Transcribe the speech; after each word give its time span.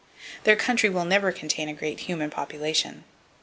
Their 0.45 0.55
country 0.55 0.89
never 0.89 1.27
will 1.27 1.35
contain 1.37 1.69
a 1.69 1.75
great 1.75 1.99
human 1.99 2.31
population. 2.31 3.03